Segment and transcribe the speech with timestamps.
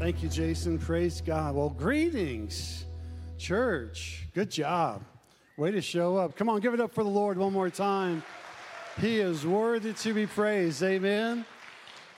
[0.00, 0.78] Thank you, Jason.
[0.78, 1.54] Praise God.
[1.54, 2.84] Well, greetings,
[3.38, 4.26] church.
[4.34, 5.02] Good job.
[5.56, 6.36] Way to show up.
[6.36, 8.22] Come on, give it up for the Lord one more time.
[9.00, 10.82] He is worthy to be praised.
[10.82, 11.46] Amen.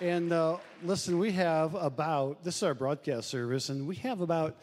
[0.01, 4.57] And uh, listen, we have about, this is our broadcast service, and we have about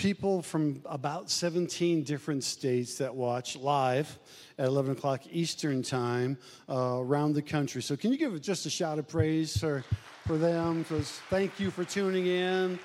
[0.00, 4.18] people from about 17 different states that watch live
[4.56, 6.38] at 11 o'clock Eastern Time
[6.70, 7.82] uh, around the country.
[7.82, 9.84] So, can you give just a shout of praise for,
[10.26, 10.84] for them?
[10.84, 12.78] Because thank you for tuning in.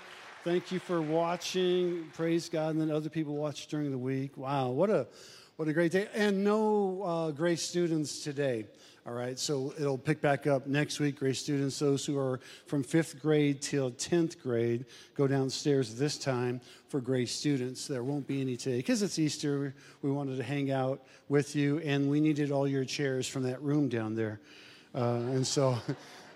[0.43, 2.11] Thank you for watching.
[2.15, 2.71] Praise God.
[2.71, 4.35] And then other people watch during the week.
[4.35, 5.07] Wow, what a
[5.55, 6.09] what a great day.
[6.13, 8.65] And no uh, Grace students today.
[9.07, 11.19] All right, so it'll pick back up next week.
[11.19, 16.59] Grace students, those who are from fifth grade till 10th grade, go downstairs this time
[16.89, 17.87] for Grace students.
[17.87, 19.75] There won't be any today because it's Easter.
[20.01, 23.61] We wanted to hang out with you, and we needed all your chairs from that
[23.61, 24.39] room down there.
[24.95, 25.77] Uh, and so.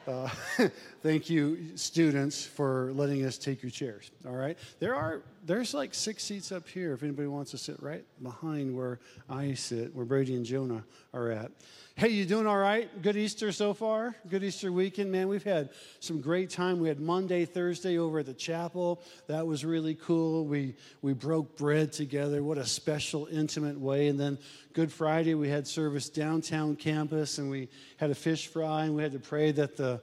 [0.07, 0.27] Uh,
[1.03, 4.09] thank you, students, for letting us take your chairs.
[4.25, 6.93] All right, there are there's like six seats up here.
[6.93, 11.31] If anybody wants to sit right behind where I sit, where Brady and Jonah are
[11.31, 11.49] at.
[11.95, 13.01] Hey, you doing all right?
[13.01, 14.15] Good Easter so far?
[14.29, 15.27] Good Easter weekend, man.
[15.27, 16.79] We've had some great time.
[16.79, 19.01] We had Maundy, Thursday over at the chapel.
[19.25, 20.45] That was really cool.
[20.45, 22.43] We we broke bread together.
[22.43, 24.07] What a special, intimate way.
[24.07, 24.37] And then
[24.73, 29.01] Good Friday, we had service downtown campus, and we had a fish fry, and we
[29.01, 29.99] had to pray that the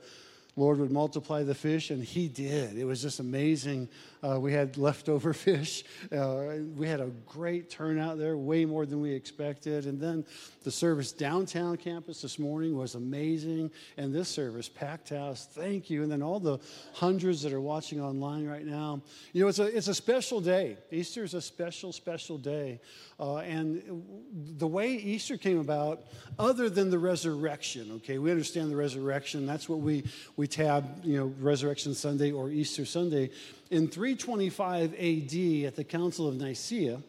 [0.56, 2.78] Lord would multiply the fish, and He did.
[2.78, 3.88] It was just amazing.
[4.22, 5.84] Uh, we had leftover fish.
[6.10, 9.86] Uh, we had a great turnout there, way more than we expected.
[9.86, 10.24] And then
[10.64, 13.70] the service downtown campus this morning was amazing.
[13.96, 16.02] And this service, packed house, thank you.
[16.02, 16.58] And then all the
[16.94, 19.02] hundreds that are watching online right now.
[19.32, 20.78] You know, it's a, it's a special day.
[20.90, 22.80] Easter is a special, special day.
[23.20, 23.82] Uh, and
[24.58, 26.04] the way Easter came about,
[26.38, 29.46] other than the resurrection, okay, we understand the resurrection.
[29.46, 30.04] That's what we,
[30.36, 33.30] we tab, you know, Resurrection Sunday or Easter Sunday.
[33.70, 37.00] In 325 AD, at the Council of Nicaea,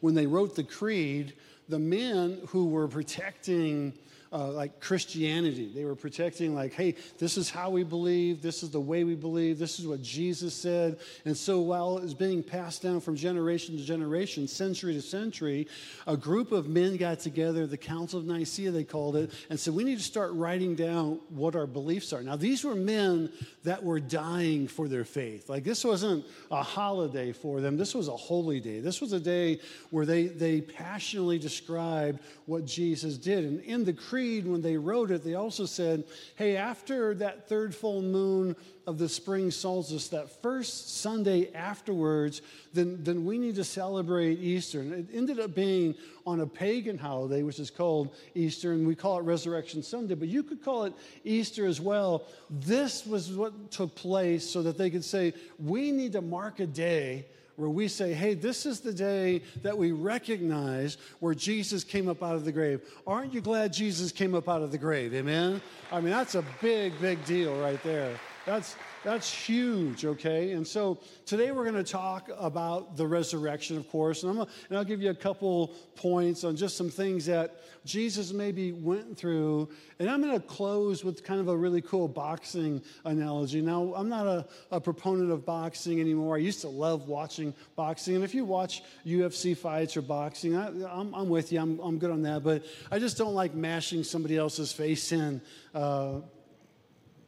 [0.00, 1.34] when they wrote the creed,
[1.68, 3.92] the men who were protecting
[4.32, 5.70] uh, like Christianity.
[5.74, 9.16] They were protecting, like, hey, this is how we believe, this is the way we
[9.16, 10.98] believe, this is what Jesus said.
[11.24, 15.66] And so while it was being passed down from generation to generation, century to century,
[16.06, 19.74] a group of men got together, the Council of Nicaea, they called it, and said,
[19.74, 22.22] we need to start writing down what our beliefs are.
[22.22, 23.32] Now, these were men
[23.64, 25.48] that were dying for their faith.
[25.48, 28.80] Like, this wasn't a holiday for them, this was a holy day.
[28.80, 29.60] This was a day
[29.90, 33.44] where they, they passionately described what Jesus did.
[33.44, 36.04] And in the Creed, when they wrote it, they also said,
[36.36, 38.54] hey, after that third full moon
[38.86, 42.42] of the spring solstice, that first Sunday afterwards,
[42.74, 44.80] then, then we need to celebrate Easter.
[44.80, 45.94] And it ended up being
[46.26, 50.28] on a pagan holiday, which is called Easter, and we call it Resurrection Sunday, but
[50.28, 50.92] you could call it
[51.24, 52.24] Easter as well.
[52.50, 56.66] This was what took place so that they could say, we need to mark a
[56.66, 57.24] day
[57.60, 62.22] where we say, hey, this is the day that we recognize where Jesus came up
[62.22, 62.80] out of the grave.
[63.06, 65.12] Aren't you glad Jesus came up out of the grave?
[65.12, 65.60] Amen?
[65.92, 68.18] I mean, that's a big, big deal right there.
[68.46, 68.74] That's,
[69.04, 70.52] that's huge, okay?
[70.52, 74.50] And so today we're going to talk about the resurrection, of course, and, I'm gonna,
[74.70, 79.18] and I'll give you a couple points on just some things that Jesus maybe went
[79.18, 79.68] through.
[79.98, 83.60] And I'm going to close with kind of a really cool boxing analogy.
[83.60, 86.36] Now, I'm not a, a proponent of boxing anymore.
[86.36, 88.14] I used to love watching boxing.
[88.14, 92.10] And if you watch UFC fights or boxing, I, am with you, I'm, I'm good
[92.10, 92.42] on that.
[92.42, 95.42] But I just don't like mashing somebody else's face in.
[95.74, 96.20] Uh,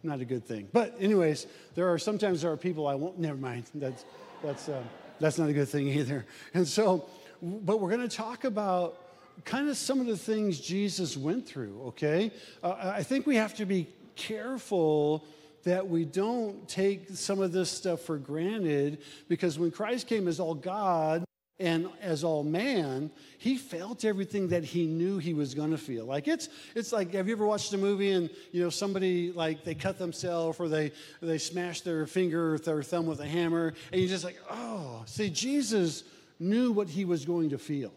[0.03, 0.69] not a good thing.
[0.73, 3.19] But anyways, there are sometimes there are people I won't.
[3.19, 3.65] Never mind.
[3.75, 4.05] That's
[4.43, 4.83] that's uh,
[5.21, 6.27] that's not a good thing either.
[6.55, 7.09] And so,
[7.43, 8.99] but we're going to talk about
[9.45, 11.81] kind of some of the things Jesus went through.
[11.89, 12.33] Okay,
[12.63, 15.25] uh, I think we have to be careful
[15.65, 18.99] that we don't take some of this stuff for granted
[19.29, 21.25] because when Christ came as all God
[21.63, 26.05] and as all man, he felt everything that he knew he was going to feel.
[26.05, 29.63] Like it's it's like have you ever watched a movie and you know somebody like
[29.63, 30.91] they cut themselves or they
[31.21, 35.05] they smash their finger or their thumb with a hammer and you're just like, "Oh,
[35.07, 36.03] see Jesus
[36.41, 37.93] knew what he was going to feel."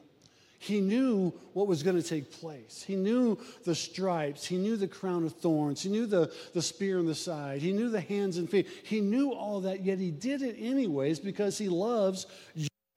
[0.60, 2.84] He knew what was going to take place.
[2.86, 4.46] He knew the stripes.
[4.46, 5.84] He knew the crown of thorns.
[5.84, 7.62] He knew the, the spear in the side.
[7.62, 8.68] He knew the hands and feet.
[8.84, 12.26] He knew all that, yet he did it anyways because he loves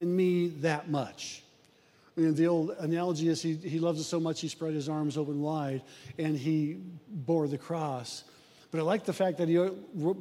[0.01, 1.43] in me that much.
[2.17, 4.89] I mean, the old analogy is he, he loves us so much he spread his
[4.89, 5.81] arms open wide
[6.17, 8.23] and he bore the cross.
[8.71, 9.57] But I like the fact that he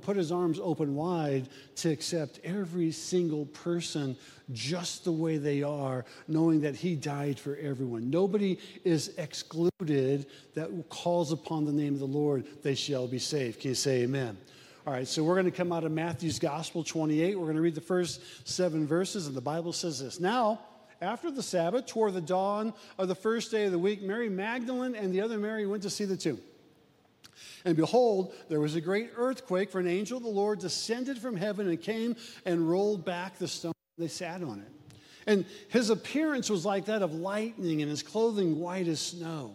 [0.01, 4.17] put his arms open wide to accept every single person
[4.53, 8.09] just the way they are, knowing that he died for everyone.
[8.09, 13.61] Nobody is excluded that calls upon the name of the Lord, they shall be saved.
[13.61, 14.39] Can you say amen?
[14.89, 17.39] All right, so we're going to come out of Matthew's Gospel 28.
[17.39, 20.19] We're going to read the first seven verses, and the Bible says this.
[20.19, 20.61] Now,
[21.03, 24.95] after the Sabbath, toward the dawn of the first day of the week, Mary Magdalene
[24.95, 26.41] and the other Mary went to see the tomb.
[27.67, 31.37] And behold, there was a great earthquake, for an angel of the Lord descended from
[31.37, 33.75] heaven and came and rolled back the stone.
[33.99, 34.73] They sat on it.
[35.31, 39.55] And his appearance was like that of lightning, and his clothing white as snow.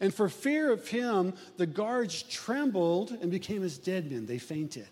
[0.00, 4.26] And for fear of him, the guards trembled and became as dead men.
[4.26, 4.88] They fainted.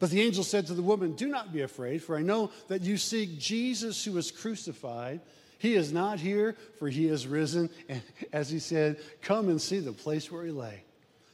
[0.00, 2.82] But the angel said to the woman, Do not be afraid, for I know that
[2.82, 5.20] you seek Jesus who was crucified.
[5.58, 7.70] He is not here, for he is risen.
[7.88, 8.02] And
[8.32, 10.82] as he said, Come and see the place where he lay.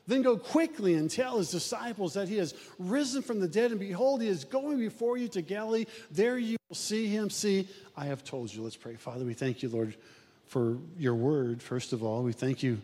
[0.06, 3.78] Then go quickly and tell his disciples that he has risen from the dead, and
[3.78, 5.86] behold, he is going before you to Galilee.
[6.10, 7.30] There you will see him.
[7.30, 8.62] See, I have told you.
[8.62, 8.96] Let's pray.
[8.96, 9.94] Father, we thank you, Lord,
[10.46, 12.22] for your word, first of all.
[12.22, 12.80] We thank you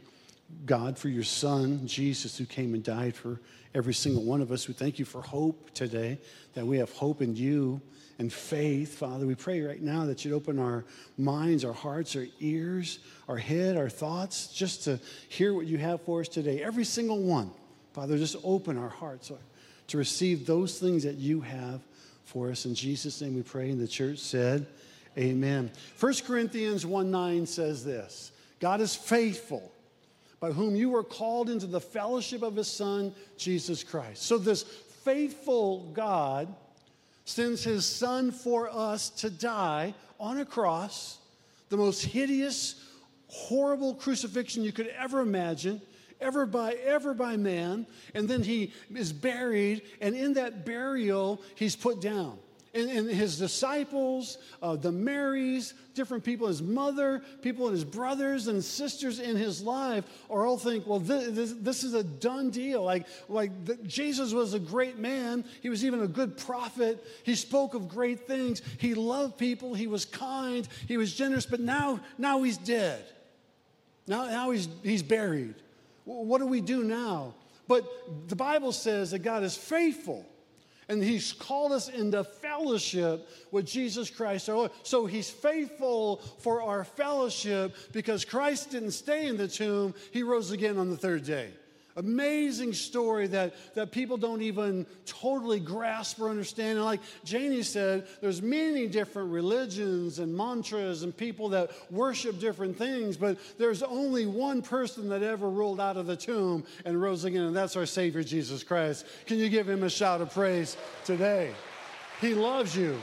[0.64, 3.40] God, for your Son, Jesus, who came and died for
[3.74, 4.68] every single one of us.
[4.68, 6.18] We thank you for hope today,
[6.54, 7.80] that we have hope in you
[8.18, 8.96] and faith.
[8.96, 10.84] Father, we pray right now that you'd open our
[11.18, 14.98] minds, our hearts, our ears, our head, our thoughts, just to
[15.28, 16.62] hear what you have for us today.
[16.62, 17.50] Every single one.
[17.92, 19.36] Father, just open our hearts uh,
[19.88, 21.80] to receive those things that you have
[22.24, 22.66] for us.
[22.66, 23.70] In Jesus' name we pray.
[23.70, 24.66] And the church said,
[25.18, 25.70] Amen.
[25.98, 29.72] 1 Corinthians 1 9 says this God is faithful
[30.40, 34.22] by whom you were called into the fellowship of his Son, Jesus Christ.
[34.22, 36.54] So, this faithful God
[37.24, 41.18] sends his Son for us to die on a cross,
[41.68, 42.82] the most hideous,
[43.28, 45.80] horrible crucifixion you could ever imagine.
[46.18, 51.76] Ever by ever by man, and then he is buried, and in that burial, he's
[51.76, 52.38] put down
[52.76, 58.62] and, and his disciples, uh, the Marys, different people, his mother, people his brothers and
[58.62, 62.82] sisters in his life are all think, well, this, this, this is a done deal.
[62.82, 65.44] Like, like the, Jesus was a great man.
[65.62, 67.02] He was even a good prophet.
[67.24, 68.60] He spoke of great things.
[68.78, 69.74] He loved people.
[69.74, 70.68] He was kind.
[70.86, 71.46] He was generous.
[71.46, 73.04] But now, now he's dead.
[74.06, 75.54] Now, now he's, he's buried.
[76.04, 77.34] What do we do now?
[77.66, 77.84] But
[78.28, 80.24] the Bible says that God is faithful
[80.88, 84.70] and he's called us into fellowship with Jesus Christ our Lord.
[84.82, 90.52] So he's faithful for our fellowship because Christ didn't stay in the tomb, he rose
[90.52, 91.50] again on the third day.
[91.96, 96.76] Amazing story that, that people don't even totally grasp or understand.
[96.76, 102.76] And like Janie said, there's many different religions and mantras and people that worship different
[102.76, 107.24] things, but there's only one person that ever rolled out of the tomb and rose
[107.24, 109.06] again, and that's our Savior Jesus Christ.
[109.24, 110.76] Can you give him a shout of praise
[111.06, 111.50] today?
[112.20, 112.98] He loves you.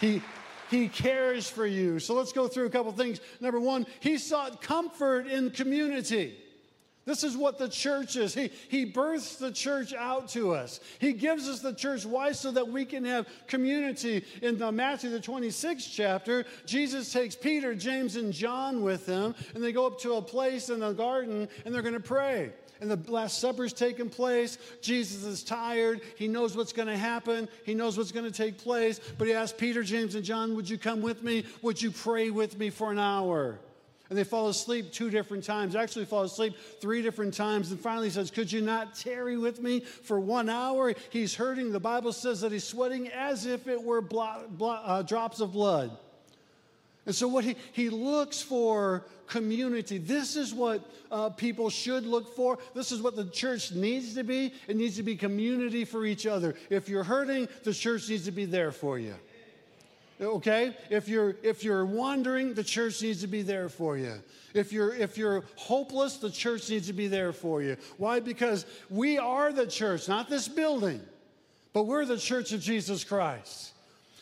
[0.00, 0.20] He,
[0.68, 2.00] he cares for you.
[2.00, 3.20] So let's go through a couple things.
[3.40, 6.38] Number one, he sought comfort in community.
[7.06, 8.34] This is what the church is.
[8.34, 10.80] He, he births the church out to us.
[10.98, 12.04] He gives us the church.
[12.04, 12.32] Why?
[12.32, 14.24] So that we can have community.
[14.42, 19.62] In the Matthew, the 26th chapter, Jesus takes Peter, James, and John with him, and
[19.62, 22.50] they go up to a place in the garden and they're going to pray.
[22.80, 24.58] And the Last Supper's taking place.
[24.82, 26.00] Jesus is tired.
[26.16, 27.48] He knows what's going to happen.
[27.64, 29.00] He knows what's going to take place.
[29.16, 31.44] But he asks Peter, James, and John, Would you come with me?
[31.62, 33.60] Would you pray with me for an hour?
[34.08, 37.72] And they fall asleep two different times, actually, fall asleep three different times.
[37.72, 40.94] And finally, says, Could you not tarry with me for one hour?
[41.10, 41.72] He's hurting.
[41.72, 44.04] The Bible says that he's sweating as if it were
[44.60, 45.90] uh, drops of blood.
[47.04, 49.98] And so, what he, he looks for community.
[49.98, 52.58] This is what uh, people should look for.
[52.74, 54.52] This is what the church needs to be.
[54.68, 56.54] It needs to be community for each other.
[56.70, 59.14] If you're hurting, the church needs to be there for you.
[60.20, 60.74] Okay?
[60.90, 64.14] If you're if you're wandering, the church needs to be there for you.
[64.54, 67.76] If you're if you're hopeless, the church needs to be there for you.
[67.98, 68.20] Why?
[68.20, 71.00] Because we are the church, not this building,
[71.72, 73.72] but we're the church of Jesus Christ.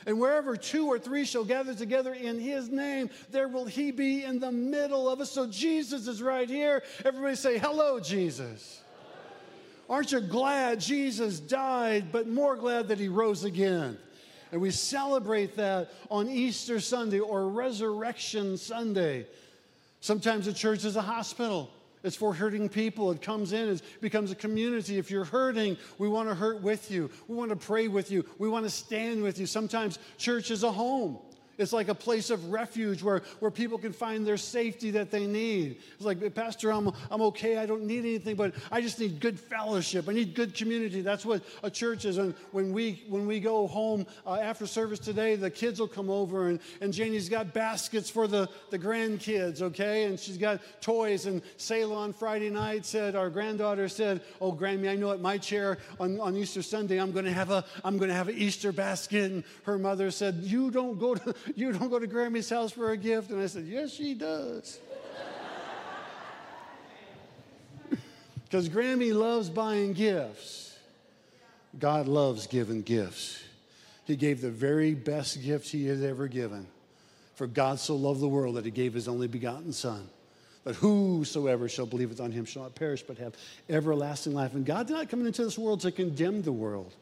[0.07, 4.23] And wherever two or three shall gather together in his name, there will he be
[4.23, 5.31] in the middle of us.
[5.31, 6.83] So Jesus is right here.
[7.05, 8.83] Everybody say, Hello, Jesus.
[9.89, 13.99] Aren't you glad Jesus died, but more glad that he rose again?
[14.53, 19.27] And we celebrate that on Easter Sunday or Resurrection Sunday.
[20.01, 21.71] Sometimes the church is a hospital.
[22.03, 23.11] It's for hurting people.
[23.11, 24.99] It comes in, it becomes a community.
[24.99, 27.11] If you're hurting, we want to hurt with you.
[27.29, 28.27] We want to pray with you.
[28.39, 29.47] We want to stand with you.
[29.47, 31.19] Sometimes church is a home.
[31.59, 35.27] It's like a place of refuge where, where people can find their safety that they
[35.27, 35.77] need.
[35.95, 37.59] It's like, Pastor, I'm, I'm okay.
[37.59, 40.09] I don't need anything, but I just need good fellowship.
[40.09, 41.01] I need good community.
[41.01, 42.19] That's what a church is.
[42.19, 46.11] And when we, when we go home uh, after service today, the kids will come
[46.11, 50.05] over, and, and Janie's got baskets for the, the grandkids, okay?
[50.05, 51.27] And she's got toys.
[51.27, 55.39] And Selah on Friday night said, our granddaughter said, Oh, Grammy, I know at my
[55.39, 58.37] chair on, on Easter Sunday, I'm going to have a I'm going to have an
[58.37, 59.31] Easter basket.
[59.31, 62.91] And her mother said, You don't go to you don't go to Grammy's house for
[62.91, 63.31] a gift?
[63.31, 64.79] And I said, Yes, she does.
[68.45, 70.77] Because Grammy loves buying gifts.
[71.79, 73.43] God loves giving gifts.
[74.05, 76.67] He gave the very best gift he has ever given.
[77.35, 80.09] For God so loved the world that he gave his only begotten Son,
[80.63, 83.35] that whosoever shall believeth on him shall not perish but have
[83.69, 84.55] everlasting life.
[84.55, 86.93] And God did not come into this world to condemn the world,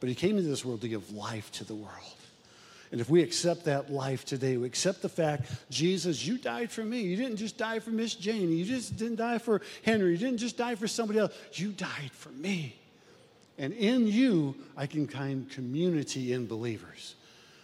[0.00, 2.19] but he came into this world to give life to the world.
[2.92, 6.82] And if we accept that life today, we accept the fact, Jesus, you died for
[6.82, 7.02] me.
[7.02, 8.50] You didn't just die for Miss Jane.
[8.50, 10.10] You just didn't die for Henry.
[10.12, 11.32] You didn't just die for somebody else.
[11.52, 12.76] You died for me.
[13.58, 17.14] And in you, I can find community in believers.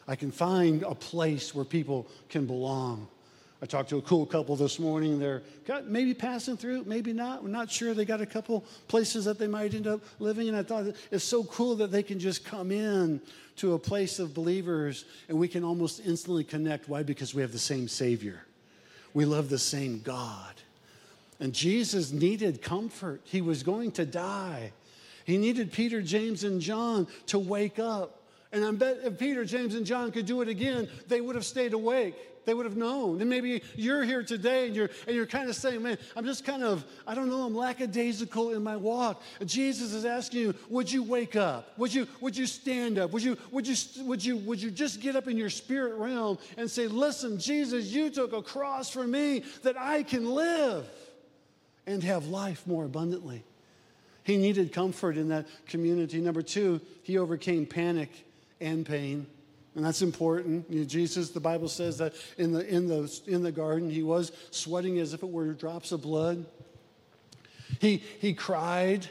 [0.07, 3.09] I can find a place where people can belong.
[3.63, 5.19] I talked to a cool couple this morning.
[5.19, 5.43] They're
[5.85, 7.43] maybe passing through, maybe not.
[7.43, 7.95] We're not sure.
[7.95, 10.49] They got a couple places that they might end up living.
[10.49, 13.21] And I thought it's so cool that they can just come in
[13.57, 16.87] to a place of believers and we can almost instantly connect.
[16.87, 17.03] Why?
[17.03, 18.43] Because we have the same Savior,
[19.15, 20.55] we love the same God.
[21.41, 23.21] And Jesus needed comfort.
[23.25, 24.73] He was going to die.
[25.25, 28.23] He needed Peter, James, and John to wake up.
[28.53, 31.45] And I bet if Peter, James, and John could do it again, they would have
[31.45, 32.15] stayed awake
[32.47, 33.21] they would have known.
[33.21, 36.45] And maybe you're here today and you're, and you're kind of saying, man, I'm just
[36.45, 39.21] kind of, I don't know, I'm lackadaisical in my walk.
[39.45, 41.77] Jesus is asking you, would you wake up?
[41.77, 43.11] Would you, would you stand up?
[43.11, 46.39] Would you, would, you, would, you, would you just get up in your spirit realm
[46.57, 50.89] and say, listen, Jesus, you took a cross for me that I can live
[51.87, 53.45] and have life more abundantly.
[54.23, 56.21] He needed comfort in that community.
[56.21, 58.11] Number two, he overcame panic
[58.61, 59.27] and pain.
[59.77, 60.69] And that's important.
[60.71, 64.03] You know, Jesus, the Bible says that in the, in, the, in the garden, he
[64.03, 66.47] was sweating as if it were drops of blood.
[67.79, 69.07] He, he cried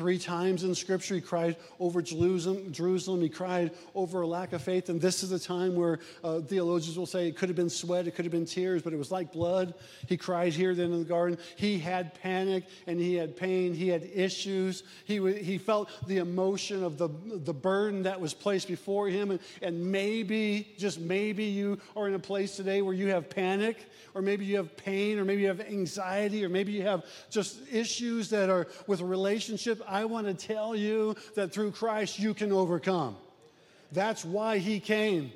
[0.00, 2.72] Three times in Scripture, he cried over Jerusalem.
[2.72, 3.20] Jerusalem.
[3.20, 4.88] He cried over a lack of faith.
[4.88, 8.06] And this is a time where uh, theologians will say it could have been sweat,
[8.06, 9.74] it could have been tears, but it was like blood.
[10.06, 11.36] He cried here, then in the garden.
[11.54, 13.74] He had panic and he had pain.
[13.74, 14.84] He had issues.
[15.04, 19.32] He, w- he felt the emotion of the, the burden that was placed before him.
[19.32, 23.76] And, and maybe, just maybe, you are in a place today where you have panic
[24.14, 27.60] or maybe you have pain, or maybe you have anxiety, or maybe you have just
[27.72, 32.52] issues that are with relationship, I want to tell you that through Christ you can
[32.52, 33.16] overcome.
[33.92, 35.32] That's why He came.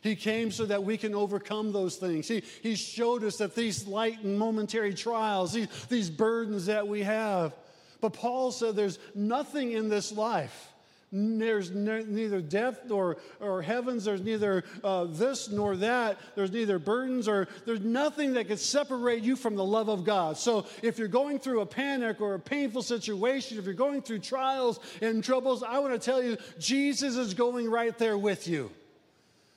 [0.00, 2.28] He came so that we can overcome those things.
[2.28, 7.02] He, he showed us that these light and momentary trials, these, these burdens that we
[7.02, 7.52] have.
[8.00, 10.67] But Paul said there's nothing in this life
[11.10, 14.04] there's neither death nor or heavens.
[14.04, 16.18] There's neither uh, this nor that.
[16.34, 20.36] There's neither burdens or there's nothing that could separate you from the love of God.
[20.36, 24.18] So if you're going through a panic or a painful situation, if you're going through
[24.18, 28.70] trials and troubles, I want to tell you, Jesus is going right there with you.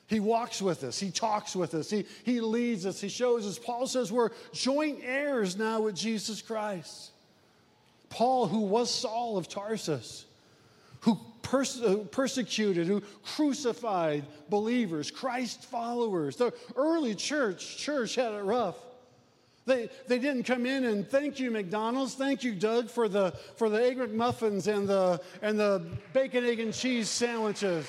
[0.06, 0.98] He walks with us.
[0.98, 1.90] He talks with us.
[1.90, 3.00] He, he leads us.
[3.00, 3.58] He shows us.
[3.58, 7.10] Paul says we're joint heirs now with Jesus Christ.
[8.08, 10.26] Paul, who was Saul of Tarsus,
[11.00, 16.36] who pers- uh, persecuted, who crucified believers, Christ followers.
[16.36, 18.76] The early church, church had it rough.
[19.64, 22.14] They, they didn't come in and thank you, McDonald's.
[22.14, 26.58] Thank you, Doug, for the, for the egg McMuffins and the, and the bacon, egg,
[26.58, 27.86] and cheese sandwiches.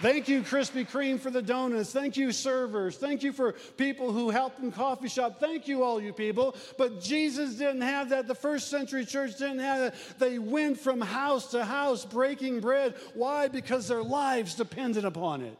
[0.00, 1.92] Thank you, Krispy Kreme, for the donuts.
[1.92, 2.96] Thank you, servers.
[2.96, 5.40] Thank you for people who helped in coffee shop.
[5.40, 6.54] Thank you, all you people.
[6.76, 8.28] But Jesus didn't have that.
[8.28, 10.18] The first century church didn't have that.
[10.20, 12.94] They went from house to house breaking bread.
[13.14, 13.48] Why?
[13.48, 15.58] Because their lives depended upon it.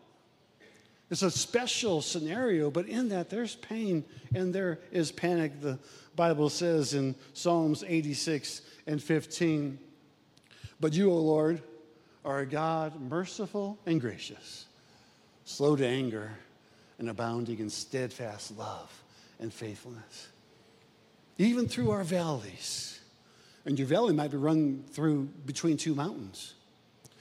[1.10, 4.04] It's a special scenario, but in that there's pain
[4.36, 5.60] and there is panic.
[5.60, 5.80] The
[6.14, 9.80] Bible says in Psalms 86 and 15,
[10.78, 11.60] But you, O Lord,
[12.28, 14.66] are a God merciful and gracious,
[15.46, 16.30] slow to anger,
[16.98, 18.92] and abounding in steadfast love
[19.40, 20.28] and faithfulness.
[21.38, 23.00] Even through our valleys,
[23.64, 26.52] and your valley might be run through between two mountains.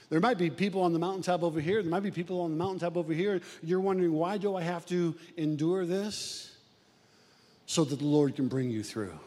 [0.09, 1.81] There might be people on the mountaintop over here.
[1.81, 3.39] There might be people on the mountaintop over here.
[3.63, 6.53] You're wondering, why do I have to endure this?
[7.65, 9.17] So that the Lord can bring you through.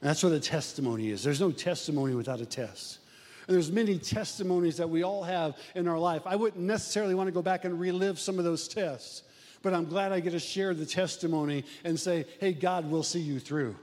[0.00, 1.22] And that's what a testimony is.
[1.22, 2.98] There's no testimony without a test.
[3.46, 6.22] And there's many testimonies that we all have in our life.
[6.26, 9.22] I wouldn't necessarily want to go back and relive some of those tests,
[9.62, 13.20] but I'm glad I get to share the testimony and say, hey, God will see
[13.20, 13.76] you through.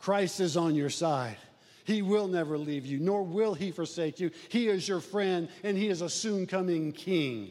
[0.00, 1.36] Christ is on your side.
[1.84, 4.30] He will never leave you, nor will he forsake you.
[4.48, 7.50] He is your friend, and he is a soon coming king.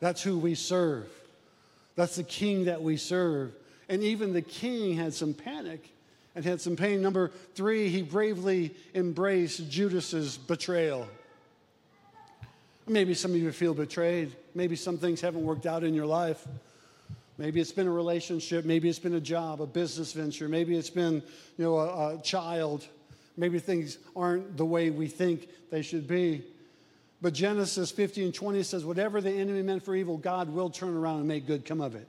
[0.00, 1.08] That's who we serve.
[1.94, 3.54] That's the king that we serve.
[3.88, 5.90] And even the king had some panic
[6.36, 7.00] and had some pain.
[7.00, 11.08] Number three, he bravely embraced Judas's betrayal.
[12.86, 14.36] Maybe some of you feel betrayed.
[14.54, 16.46] Maybe some things haven't worked out in your life.
[17.38, 18.66] Maybe it's been a relationship.
[18.66, 20.46] Maybe it's been a job, a business venture.
[20.46, 21.14] Maybe it's been,
[21.56, 22.86] you know, a, a child.
[23.38, 26.44] Maybe things aren't the way we think they should be.
[27.22, 30.94] But Genesis 50 and 20 says, whatever the enemy meant for evil, God will turn
[30.94, 32.06] around and make good come of it.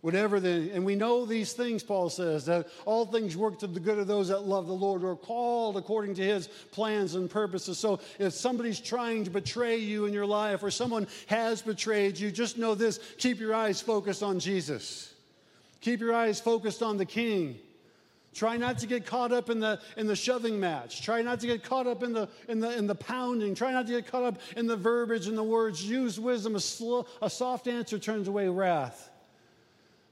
[0.00, 3.80] Whatever the, and we know these things, Paul says, that all things work to the
[3.80, 7.28] good of those that love the Lord or are called according to his plans and
[7.28, 7.78] purposes.
[7.78, 12.30] So if somebody's trying to betray you in your life or someone has betrayed you,
[12.30, 15.12] just know this keep your eyes focused on Jesus.
[15.80, 17.58] Keep your eyes focused on the King.
[18.34, 21.02] Try not to get caught up in the, in the shoving match.
[21.02, 23.52] Try not to get caught up in the, in, the, in the pounding.
[23.56, 25.84] Try not to get caught up in the verbiage and the words.
[25.84, 26.54] Use wisdom.
[26.54, 29.10] A, a soft answer turns away wrath.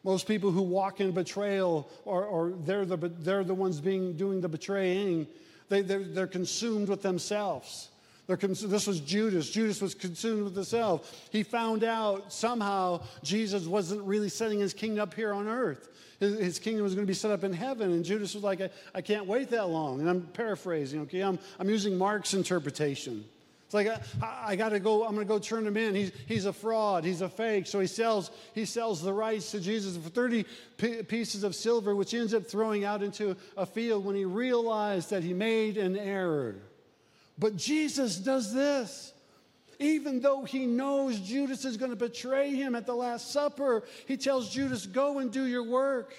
[0.06, 4.40] Most people who walk in betrayal, or, or they're, the, they're the ones being, doing
[4.40, 5.26] the betraying,
[5.68, 7.88] they, they're, they're consumed with themselves.
[8.28, 9.50] This was Judas.
[9.50, 11.28] Judas was consumed with himself.
[11.32, 15.88] He found out somehow Jesus wasn't really setting his kingdom up here on earth.
[16.20, 17.90] His, his kingdom was going to be set up in heaven.
[17.90, 19.98] And Judas was like, I, I can't wait that long.
[19.98, 21.20] And I'm paraphrasing, okay?
[21.20, 23.24] I'm, I'm using Mark's interpretation.
[23.66, 23.88] It's like,
[24.22, 25.94] I, I got to go, I'm going to go turn him in.
[25.94, 27.04] He's, he's a fraud.
[27.04, 27.66] He's a fake.
[27.66, 30.44] So he sells, he sells the rights to Jesus for 30
[30.76, 35.10] p- pieces of silver, which ends up throwing out into a field when he realized
[35.10, 36.54] that he made an error.
[37.38, 39.12] But Jesus does this.
[39.78, 44.16] Even though he knows Judas is going to betray him at the Last Supper, he
[44.16, 46.14] tells Judas, Go and do your work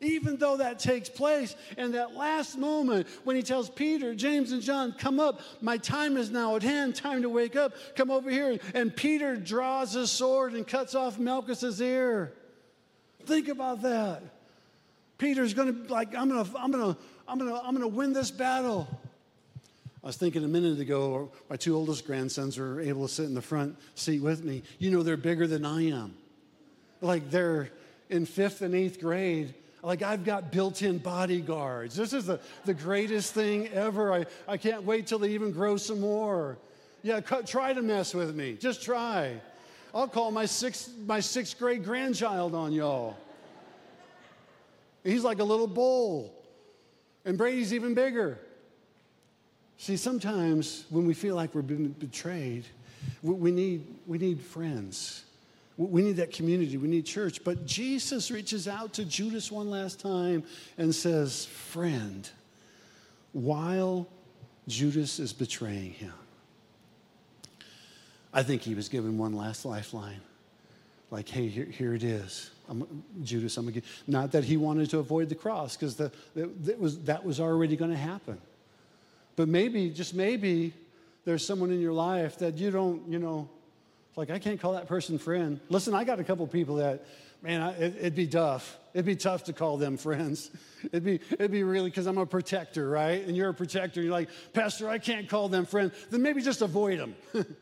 [0.00, 4.62] even though that takes place in that last moment when he tells Peter, James, and
[4.62, 8.30] John, Come up, my time is now at hand, time to wake up, come over
[8.30, 8.58] here.
[8.74, 12.32] And Peter draws his sword and cuts off Malchus's ear.
[13.24, 14.22] Think about that.
[15.18, 18.86] Peter's gonna like, I'm gonna, I'm gonna, I'm gonna, I'm gonna win this battle.
[20.02, 23.34] I was thinking a minute ago, my two oldest grandsons were able to sit in
[23.34, 24.62] the front seat with me.
[24.78, 26.14] You know, they're bigger than I am.
[27.00, 27.70] Like they're
[28.08, 31.94] in fifth and eighth grade like I've got built-in bodyguards.
[31.94, 34.12] This is the, the greatest thing ever.
[34.12, 36.58] I, I can't wait till they even grow some more.
[37.02, 38.54] Yeah, try to mess with me.
[38.54, 39.40] Just try.
[39.94, 43.16] I'll call my sixth, my sixth grade grandchild on y'all.
[45.04, 46.34] He's like a little bull.
[47.24, 48.38] And Brady's even bigger.
[49.76, 52.64] See, sometimes when we feel like we're being betrayed,
[53.22, 55.24] we need, we need friends.
[55.78, 56.76] We need that community.
[56.76, 57.44] We need church.
[57.44, 60.42] But Jesus reaches out to Judas one last time
[60.76, 62.28] and says, Friend,
[63.32, 64.08] while
[64.66, 66.12] Judas is betraying him,
[68.34, 70.20] I think he was given one last lifeline.
[71.12, 72.50] Like, hey, here, here it is.
[72.68, 75.96] I'm, Judas, I'm gonna not that he wanted to avoid the cross, because
[76.78, 78.38] was, that was already going to happen.
[79.36, 80.74] But maybe, just maybe,
[81.24, 83.48] there's someone in your life that you don't, you know,
[84.16, 85.60] like, I can't call that person friend.
[85.68, 87.04] Listen, I got a couple people that,
[87.42, 88.76] man, I, it, would be tough.
[88.92, 90.50] It'd be tough to call them friends.
[90.84, 93.26] It'd be, it'd be really because I'm a protector, right?
[93.26, 94.00] And you're a protector.
[94.00, 95.92] You're like, Pastor, I can't call them friends.
[96.08, 97.16] Then maybe just avoid them.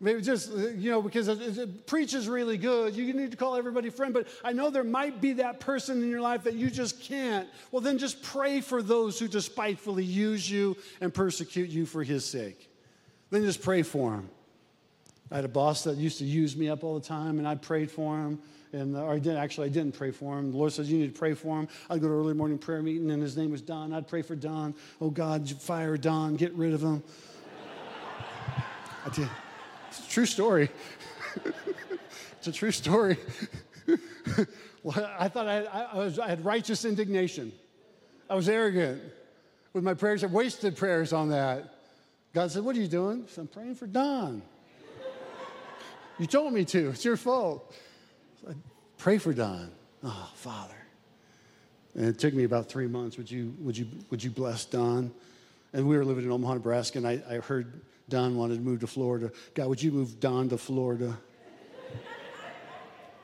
[0.00, 2.96] maybe just, uh, you know, because it, it, preach is really good.
[2.96, 6.08] You need to call everybody friend, but I know there might be that person in
[6.08, 7.48] your life that you just can't.
[7.70, 12.24] Well, then just pray for those who despitefully use you and persecute you for his
[12.24, 12.70] sake.
[13.30, 14.30] Then just pray for them.
[15.30, 17.54] I had a boss that used to use me up all the time, and I
[17.54, 18.40] prayed for him.
[18.72, 20.52] And uh, or I didn't actually, I didn't pray for him.
[20.52, 21.68] The Lord says you need to pray for him.
[21.88, 23.92] I'd go to early morning prayer meeting, and his name was Don.
[23.92, 24.74] I'd pray for Don.
[25.00, 27.02] Oh God, fire Don, get rid of him.
[29.04, 29.28] I did.
[29.88, 30.68] It's a true story.
[32.38, 33.16] it's a true story.
[34.82, 37.52] well, I thought I, I, was, I had righteous indignation.
[38.28, 39.02] I was arrogant
[39.72, 40.22] with my prayers.
[40.22, 41.74] I wasted prayers on that.
[42.32, 44.42] God said, "What are you doing?" I said, "I'm praying for Don."
[46.20, 46.90] You told me to.
[46.90, 47.74] It's your fault.
[48.98, 49.70] Pray for Don.
[50.04, 50.74] Oh, Father.
[51.94, 53.16] And it took me about three months.
[53.16, 55.12] Would you, would you, would you bless Don?
[55.72, 57.80] And we were living in Omaha, Nebraska, and I, I heard
[58.10, 59.32] Don wanted to move to Florida.
[59.54, 61.16] God, would you move Don to Florida?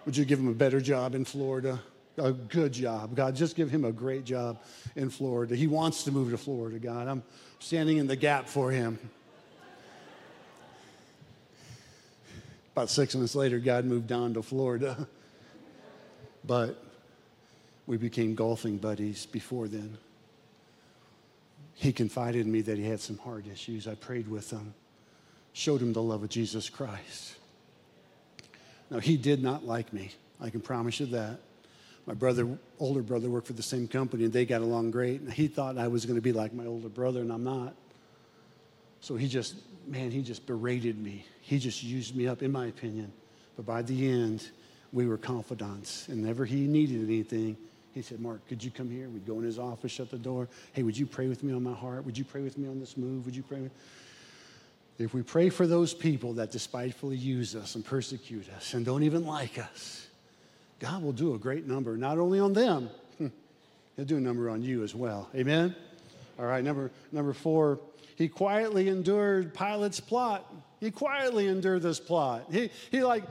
[0.06, 1.78] Would you give him a better job in Florida?
[2.18, 3.14] a good job.
[3.14, 4.62] God, just give him a great job
[4.94, 5.54] in Florida.
[5.54, 7.08] He wants to move to Florida, God.
[7.08, 7.22] I'm
[7.58, 8.98] standing in the gap for him.
[12.76, 15.08] About six months later, God moved on to Florida.
[16.46, 16.80] But
[17.88, 19.98] we became golfing buddies before then.
[21.74, 23.88] He confided in me that he had some heart issues.
[23.88, 24.74] I prayed with him,
[25.54, 27.34] showed him the love of Jesus Christ.
[28.88, 30.12] Now, he did not like me.
[30.40, 31.40] I can promise you that.
[32.06, 32.46] My brother,
[32.78, 35.20] older brother, worked for the same company, and they got along great.
[35.20, 37.74] And he thought I was going to be like my older brother, and I'm not.
[39.00, 41.24] So he just, man, he just berated me.
[41.40, 43.12] He just used me up, in my opinion.
[43.56, 44.48] But by the end,
[44.92, 46.08] we were confidants.
[46.08, 47.56] And whenever he needed anything,
[47.94, 49.08] he said, Mark, could you come here?
[49.08, 50.48] We'd go in his office, shut the door.
[50.72, 52.04] Hey, would you pray with me on my heart?
[52.04, 53.24] Would you pray with me on this move?
[53.24, 53.70] Would you pray?
[54.98, 59.02] If we pray for those people that despitefully use us and persecute us and don't
[59.02, 60.06] even like us,
[60.78, 64.62] God will do a great number, not only on them, he'll do a number on
[64.62, 65.28] you as well.
[65.34, 65.74] Amen?
[66.38, 67.78] All right, number, number four,
[68.16, 70.52] he quietly endured Pilate's plot.
[70.80, 72.46] He quietly endured this plot.
[72.50, 73.24] He, he like,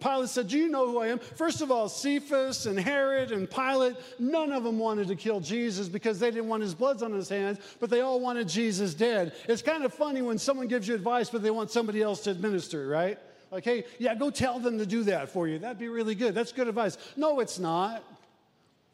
[0.00, 1.18] Pilate said, Do you know who I am?
[1.18, 5.88] First of all, Caiaphas and Herod and Pilate, none of them wanted to kill Jesus
[5.88, 9.34] because they didn't want his blood on his hands, but they all wanted Jesus dead.
[9.46, 12.30] It's kind of funny when someone gives you advice, but they want somebody else to
[12.30, 13.18] administer, right?
[13.50, 15.58] Like, hey, yeah, go tell them to do that for you.
[15.58, 16.34] That'd be really good.
[16.34, 16.96] That's good advice.
[17.16, 18.02] No, it's not.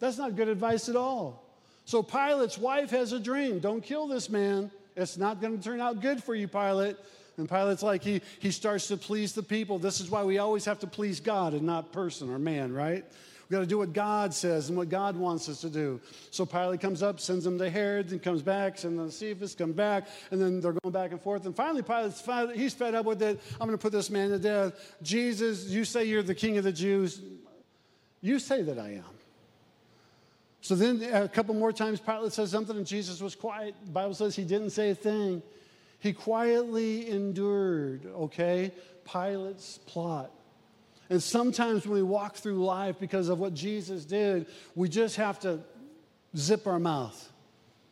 [0.01, 1.45] That's not good advice at all.
[1.85, 3.61] So Pilate's wife has a dream.
[3.61, 4.71] Don't kill this man.
[4.97, 6.97] It's not going to turn out good for you, Pilate.
[7.37, 9.79] And Pilate's like, he, he starts to please the people.
[9.79, 13.05] This is why we always have to please God and not person or man, right?
[13.49, 16.01] We got to do what God says and what God wants us to do.
[16.31, 19.55] So Pilate comes up, sends them to Herod, and comes back, sends them to Caiaphas,
[19.55, 21.45] come back, and then they're going back and forth.
[21.45, 23.41] And finally, Pilate's fed, he's fed up with it.
[23.61, 24.73] I'm going to put this man to death.
[25.03, 27.21] Jesus, you say you're the king of the Jews.
[28.21, 29.05] You say that I am.
[30.63, 33.75] So then a couple more times Pilate says something and Jesus was quiet.
[33.85, 35.43] The Bible says he didn't say a thing.
[35.99, 38.73] He quietly endured, okay,
[39.05, 40.31] Pilate's plot.
[41.11, 44.47] And sometimes when we walk through life because of what Jesus did,
[44.77, 45.61] we just have to
[46.37, 47.31] zip our mouth,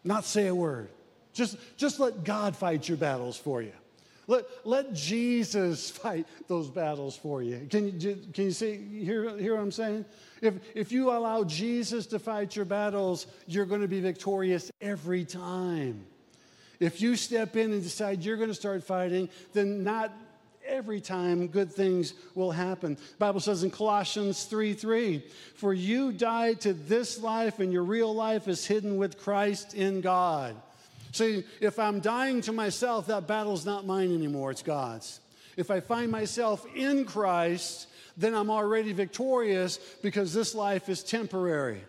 [0.04, 0.90] not say a word.
[1.33, 3.72] Just, just let God fight your battles for you.
[4.31, 7.66] Let, let Jesus fight those battles for you.
[7.69, 10.05] Can you, can you see, hear, hear what I'm saying?
[10.40, 15.25] If, if you allow Jesus to fight your battles, you're going to be victorious every
[15.25, 16.07] time.
[16.79, 20.12] If you step in and decide you're going to start fighting, then not
[20.64, 22.95] every time good things will happen.
[22.95, 25.25] The Bible says in Colossians 3 3,
[25.57, 30.01] for you died to this life, and your real life is hidden with Christ in
[30.01, 30.55] God.
[31.12, 35.20] See, if I'm dying to myself, that battle's not mine anymore, it's God's.
[35.57, 41.83] If I find myself in Christ, then I'm already victorious because this life is temporary.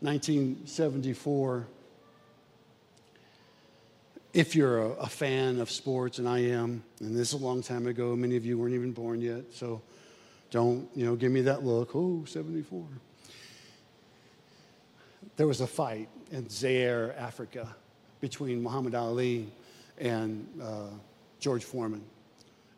[0.00, 1.66] 1974
[4.32, 7.62] if you're a, a, fan of sports, and I am, and this is a long
[7.62, 9.82] time ago, many of you weren't even born yet, so
[10.50, 11.96] don't, you know, give me that look.
[11.96, 12.84] Oh, 74.
[15.38, 17.72] There was a fight in Zaire, Africa,
[18.20, 19.46] between Muhammad Ali
[19.96, 20.88] and uh,
[21.38, 22.02] George Foreman.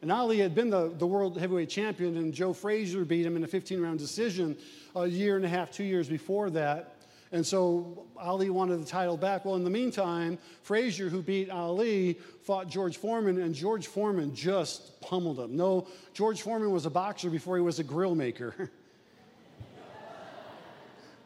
[0.02, 3.44] And Ali had been the, the world heavyweight champion, and Joe Frazier beat him in
[3.44, 4.58] a 15 round decision
[4.94, 6.96] a year and a half, two years before that.
[7.32, 9.46] And so Ali wanted the title back.
[9.46, 15.00] Well, in the meantime, Frazier, who beat Ali, fought George Foreman, and George Foreman just
[15.00, 15.56] pummeled him.
[15.56, 18.70] No, George Foreman was a boxer before he was a grill maker.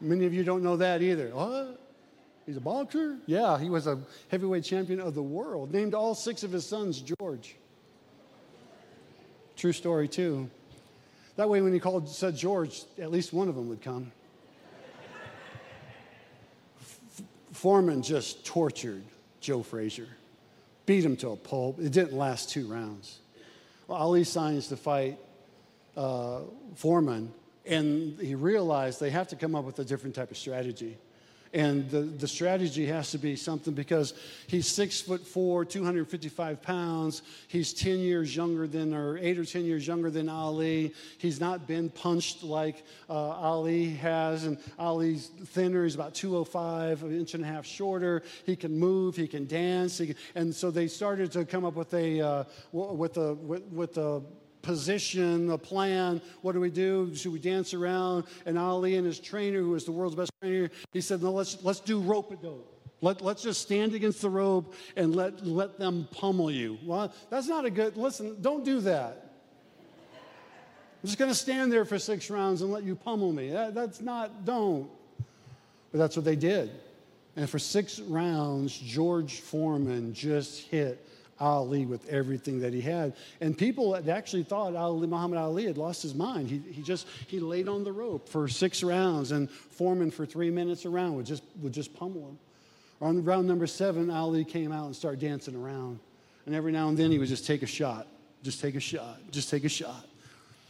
[0.01, 1.29] Many of you don't know that either.
[1.29, 1.79] What?
[2.45, 3.17] He's a boxer?
[3.25, 5.73] Yeah, he was a heavyweight champion of the world.
[5.73, 7.55] Named all six of his sons George.
[9.55, 10.49] True story, too.
[11.37, 14.11] That way, when he called, said George, at least one of them would come.
[17.51, 19.01] Foreman just tortured
[19.39, 20.07] Joe Frazier,
[20.85, 21.79] beat him to a pulp.
[21.79, 23.19] It didn't last two rounds.
[23.87, 25.17] Well, Ali signs to fight
[25.95, 26.41] uh,
[26.75, 27.33] Foreman,
[27.67, 30.97] and he realized they have to come up with a different type of strategy.
[31.55, 34.13] And the, the strategy has to be something because
[34.45, 37.21] he's six foot four, 255 pounds.
[37.47, 40.93] He's 10 years younger than, or eight or 10 years younger than Ali.
[41.17, 44.43] He's not been punched like uh, Ali has.
[44.43, 45.85] And Ali's thinner.
[45.85, 48.23] He's about 205, an inch and a half shorter.
[48.45, 49.15] He can move.
[49.15, 49.97] He can dance.
[49.97, 53.63] He can, and so they started to come up with a, uh, with a, with,
[53.71, 54.21] with a,
[54.65, 56.21] position, a plan.
[56.41, 57.15] What do we do?
[57.15, 58.25] Should we dance around?
[58.45, 61.63] And Ali and his trainer, who is the world's best trainer, he said, no, let's,
[61.63, 62.71] let's do rope a dope.
[63.01, 66.79] Let, let's just stand against the rope and let, let them pummel you.
[66.83, 69.21] Well, that's not a good, listen, don't do that.
[71.03, 73.51] I'm just going to stand there for six rounds and let you pummel me.
[73.51, 74.89] That, that's not, don't.
[75.91, 76.71] But that's what they did.
[77.35, 81.07] And for six rounds, George Foreman just hit
[81.39, 83.13] Ali with everything that he had.
[83.41, 86.49] And people actually thought Ali, Muhammad Ali had lost his mind.
[86.49, 90.49] He, he just he laid on the rope for six rounds, and Foreman for three
[90.49, 92.39] minutes around would just would just pummel him.
[93.01, 95.99] On round number seven, Ali came out and started dancing around.
[96.45, 98.07] And every now and then he would just take a shot,
[98.43, 100.05] just take a shot, just take a shot.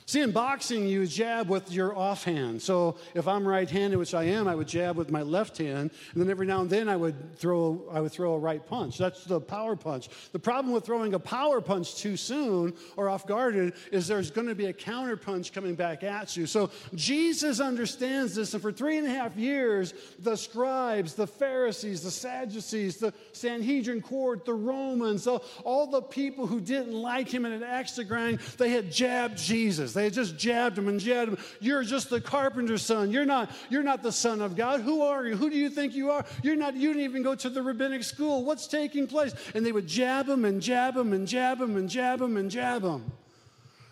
[0.07, 2.61] See, in boxing, you jab with your offhand.
[2.61, 6.21] So if I'm right-handed, which I am, I would jab with my left hand, and
[6.21, 8.99] then every now and then I would throw, I would throw a right punch.
[8.99, 10.09] That's the power punch.
[10.31, 14.45] The problem with throwing a power punch too soon or off guarded is there's going
[14.45, 16.45] to be a counter punch coming back at you.
[16.45, 22.03] So Jesus understands this, and for three and a half years, the scribes, the Pharisees,
[22.03, 27.55] the Sadducees, the Sanhedrin court, the Romans, all the people who didn't like him and
[27.55, 29.94] had axe to grind, they had jabbed Jesus.
[29.95, 31.37] They just jabbed him and jabbed him.
[31.59, 33.09] You're just the carpenter's son.
[33.09, 34.81] You're not, you're not the son of God.
[34.81, 35.35] Who are you?
[35.35, 36.23] Who do you think you are?
[36.43, 38.43] You're not, you didn't even go to the rabbinic school.
[38.43, 39.33] What's taking place?
[39.55, 42.51] And they would jab him and jab him and jab him and jab him and
[42.51, 43.11] jab him.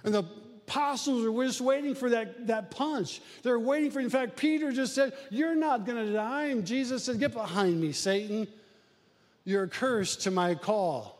[0.03, 0.25] And the
[0.67, 3.21] apostles were just waiting for that, that punch.
[3.41, 6.45] They're waiting for, in fact, Peter just said, You're not going to die.
[6.45, 8.47] And Jesus said, Get behind me, Satan.
[9.45, 11.19] You're a curse to my call.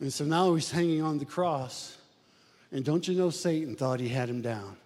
[0.00, 1.96] And so now he's hanging on the cross.
[2.72, 4.76] And don't you know Satan thought he had him down?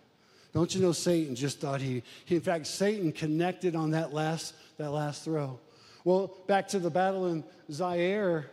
[0.52, 4.54] Don't you know Satan just thought he, he in fact, Satan connected on that last,
[4.78, 5.58] that last throw.
[6.04, 8.50] Well, back to the battle in Zaire,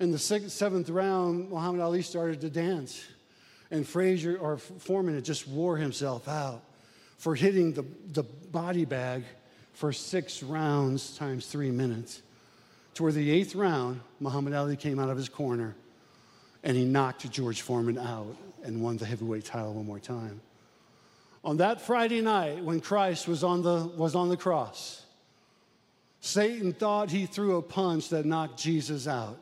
[0.00, 3.04] in the sixth, seventh round, Muhammad Ali started to dance.
[3.70, 6.62] And Frazier, or Foreman, had just wore himself out
[7.18, 9.24] for hitting the, the body bag
[9.74, 12.22] for six rounds times three minutes.
[12.94, 15.74] Toward the eighth round, Muhammad Ali came out of his corner
[16.62, 20.40] and he knocked George Foreman out and won the heavyweight title one more time.
[21.44, 25.04] On that Friday night, when Christ was on the, was on the cross,
[26.20, 29.38] Satan thought he threw a punch that knocked Jesus out.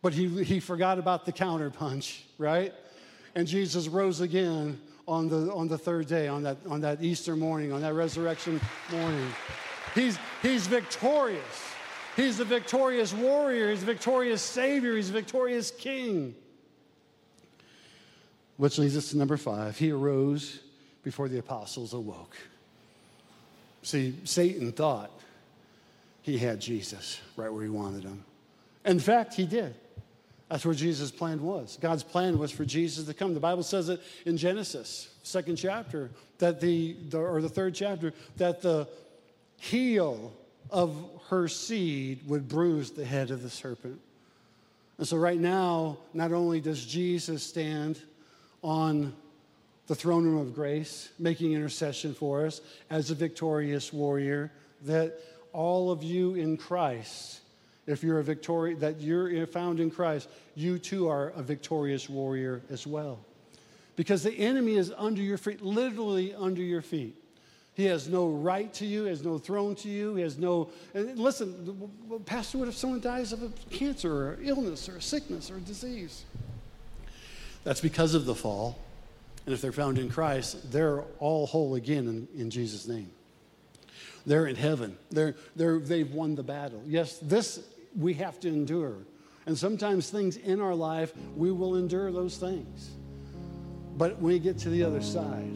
[0.00, 2.72] But he, he forgot about the counter punch, right?
[3.34, 7.36] And Jesus rose again on the, on the third day, on that, on that Easter
[7.36, 9.28] morning, on that resurrection morning.
[9.94, 11.42] He's, he's victorious.
[12.18, 16.34] He's the victorious warrior, he's the victorious savior, he's the victorious king.
[18.56, 19.78] Which leads us to number five.
[19.78, 20.58] He arose
[21.04, 22.36] before the apostles awoke.
[23.84, 25.12] See, Satan thought
[26.22, 28.24] he had Jesus right where he wanted him.
[28.84, 29.76] In fact, he did.
[30.48, 31.78] That's where Jesus' plan was.
[31.80, 33.32] God's plan was for Jesus to come.
[33.32, 38.12] The Bible says it in Genesis, second chapter, that the, the or the third chapter,
[38.38, 38.88] that the
[39.58, 40.32] heel
[40.70, 40.94] of
[41.28, 44.00] her seed would bruise the head of the serpent.
[44.98, 48.00] And so, right now, not only does Jesus stand
[48.62, 49.14] on
[49.86, 54.52] the throne room of grace, making intercession for us as a victorious warrior,
[54.82, 55.18] that
[55.52, 57.40] all of you in Christ,
[57.86, 62.60] if you're a victorious, that you're found in Christ, you too are a victorious warrior
[62.70, 63.18] as well.
[63.96, 67.16] Because the enemy is under your feet, literally under your feet.
[67.78, 70.68] He has no right to you, He has no throne to you, he has no.
[70.94, 71.88] listen,
[72.26, 75.60] Pastor, what if someone dies of a cancer or illness or a sickness or a
[75.60, 76.24] disease?
[77.62, 78.76] That's because of the fall.
[79.46, 83.12] And if they're found in Christ, they're all whole again in, in Jesus' name.
[84.26, 84.98] They're in heaven.
[85.12, 86.82] They're, they're, they've won the battle.
[86.84, 87.60] Yes, this
[87.96, 88.96] we have to endure.
[89.46, 92.90] And sometimes things in our life, we will endure those things.
[93.96, 95.54] But when we get to the other side,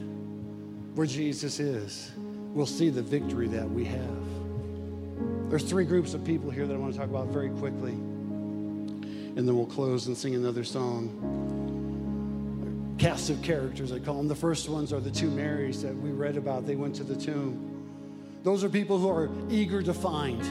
[0.94, 5.50] where Jesus is, we'll see the victory that we have.
[5.50, 7.92] There's three groups of people here that I want to talk about very quickly.
[7.92, 11.18] And then we'll close and sing another song.
[12.98, 14.28] Cast of characters, I call them.
[14.28, 16.66] The first ones are the two Marys that we read about.
[16.66, 17.68] They went to the tomb.
[18.42, 20.42] Those are people who are eager to find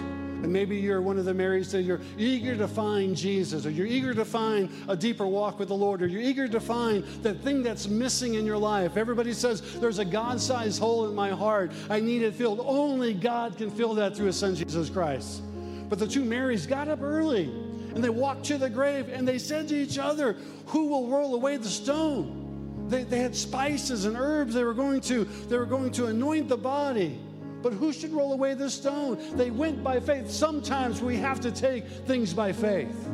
[0.44, 3.86] and maybe you're one of the Marys that you're eager to find Jesus, or you're
[3.86, 7.42] eager to find a deeper walk with the Lord, or you're eager to find that
[7.42, 8.98] thing that's missing in your life.
[8.98, 11.72] Everybody says, There's a God sized hole in my heart.
[11.90, 12.60] I need it filled.
[12.64, 15.44] Only God can fill that through His Son, Jesus Christ.
[15.90, 19.38] But the two Marys got up early and they walked to the grave and they
[19.38, 20.34] said to each other,
[20.68, 22.88] Who will roll away the stone?
[22.88, 26.50] They, they had spices and herbs they were going to they were going to anoint
[26.50, 27.20] the body
[27.62, 29.18] but who should roll away the stone?
[29.36, 30.30] They went by faith.
[30.30, 33.10] Sometimes we have to take things by faith.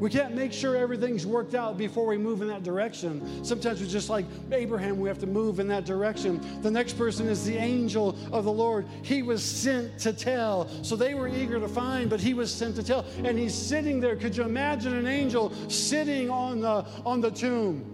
[0.00, 3.42] We can't make sure everything's worked out before we move in that direction.
[3.44, 6.40] Sometimes we're just like Abraham, we have to move in that direction.
[6.62, 8.86] The next person is the angel of the Lord.
[9.02, 10.68] He was sent to tell.
[10.84, 13.06] So they were eager to find, but he was sent to tell.
[13.24, 14.16] And he's sitting there.
[14.16, 17.90] Could you imagine an angel sitting on the, on the tomb?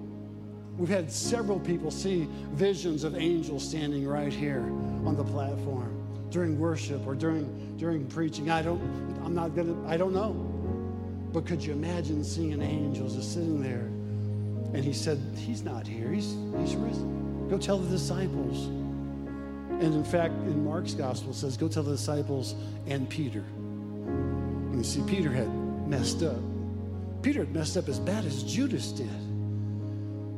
[0.79, 4.73] We've had several people see visions of angels standing right here
[5.07, 5.97] on the platform
[6.31, 8.51] during worship or during during preaching.
[8.51, 8.81] I don't
[9.25, 10.33] I'm not gonna I don't know.
[11.33, 13.89] But could you imagine seeing angels just sitting there?
[14.73, 17.49] And he said, He's not here, he's he's risen.
[17.49, 18.67] Go tell the disciples.
[18.67, 22.55] And in fact, in Mark's gospel says, Go tell the disciples
[22.87, 23.45] and Peter.
[23.57, 25.49] And you see, Peter had
[25.89, 26.39] messed up.
[27.23, 29.11] Peter had messed up as bad as Judas did.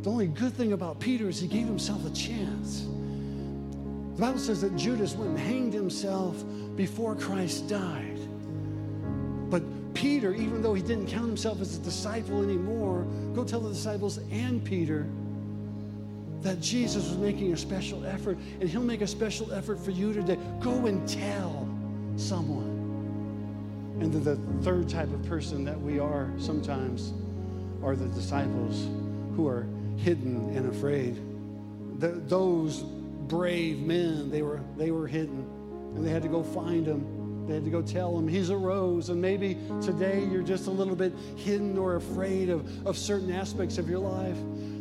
[0.03, 2.87] The only good thing about Peter is he gave himself a chance.
[4.17, 6.45] The Bible says that Judas went and hanged himself
[6.77, 8.19] before Christ died.
[9.49, 9.63] But
[9.95, 14.19] Peter, even though he didn't count himself as a disciple anymore, go tell the disciples
[14.31, 15.07] and Peter
[16.43, 20.13] that Jesus was making a special effort, and he'll make a special effort for you
[20.13, 20.37] today.
[20.61, 21.69] Go and tell
[22.17, 22.69] someone.
[24.01, 27.13] And the third type of person that we are sometimes
[27.83, 28.89] are the disciples
[29.37, 31.21] who are hidden and afraid.
[32.01, 32.85] The, those
[33.29, 35.47] brave men, they were, they were hidden,
[35.95, 37.47] and they had to go find him.
[37.47, 39.09] They had to go tell him he's arose.
[39.09, 43.79] And maybe today you're just a little bit hidden or afraid of, of certain aspects
[43.79, 44.37] of your life.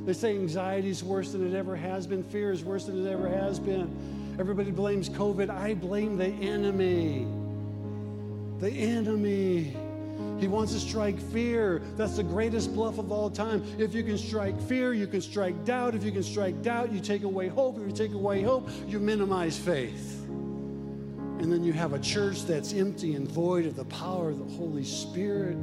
[0.06, 3.10] They say anxiety is worse than it ever has been, fear is worse than it
[3.10, 4.36] ever has been.
[4.39, 5.49] Everybody blames COVID.
[5.49, 7.27] I blame the enemy.
[8.60, 9.75] The enemy.
[10.39, 11.84] He wants to strike fear.
[11.97, 13.63] That's the greatest bluff of all time.
[13.77, 15.93] If you can strike fear, you can strike doubt.
[15.93, 17.77] If you can strike doubt, you take away hope.
[17.79, 20.19] If you take away hope, you minimize faith.
[20.27, 24.55] And then you have a church that's empty and void of the power of the
[24.55, 25.57] Holy Spirit,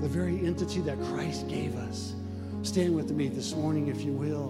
[0.00, 2.14] the very entity that Christ gave us.
[2.62, 4.48] Stand with me this morning, if you will.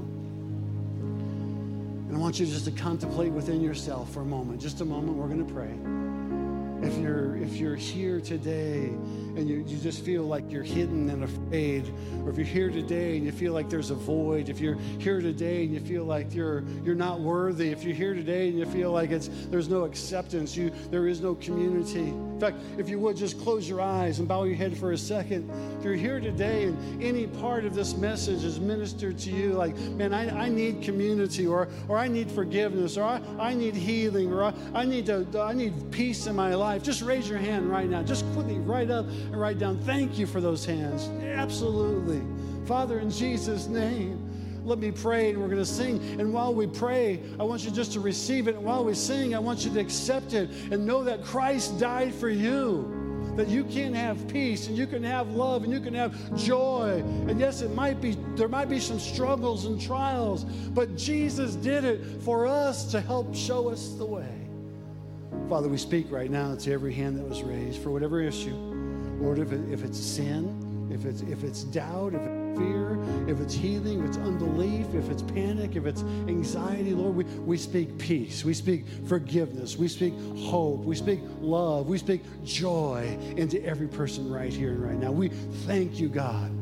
[2.08, 4.60] And I want you just to contemplate within yourself for a moment.
[4.60, 5.70] Just a moment, we're going to pray.
[6.82, 11.24] If you're if you're here today and you, you just feel like you're hidden and
[11.24, 11.92] afraid,
[12.24, 15.20] or if you're here today and you feel like there's a void, if you're here
[15.20, 18.64] today and you feel like you're you're not worthy, if you're here today and you
[18.66, 22.14] feel like it's there's no acceptance, you there is no community.
[22.40, 24.98] In fact, if you would just close your eyes and bow your head for a
[24.98, 25.50] second.
[25.78, 29.76] If you're here today and any part of this message is ministered to you, like,
[29.76, 34.32] man, I, I need community, or or I need forgiveness, or I, I need healing,
[34.32, 37.68] or I, I need to I need peace in my life, just raise your hand
[37.68, 38.02] right now.
[38.02, 39.78] Just quickly right up and right down.
[39.80, 41.10] Thank you for those hands.
[41.22, 42.22] Absolutely.
[42.64, 44.29] Father, in Jesus' name,
[44.64, 45.98] let me pray and we're going to sing.
[46.20, 48.56] And while we pray, I want you just to receive it.
[48.56, 52.14] And while we sing, I want you to accept it and know that Christ died
[52.14, 52.96] for you
[53.36, 57.02] that you can have peace and you can have love and you can have joy.
[57.28, 61.84] And yes, it might be there might be some struggles and trials, but Jesus did
[61.84, 64.28] it for us to help show us the way.
[65.48, 68.54] Father, we speak right now to every hand that was raised for whatever issue.
[69.20, 72.98] Lord, if, it, if it's sin, if it's, if it's doubt, if it's fear,
[73.28, 77.56] if it's healing, if it's unbelief, if it's panic, if it's anxiety, Lord, we, we
[77.56, 78.44] speak peace.
[78.44, 79.76] We speak forgiveness.
[79.76, 80.84] We speak hope.
[80.84, 81.86] We speak love.
[81.86, 85.12] We speak joy into every person right here and right now.
[85.12, 86.59] We thank you, God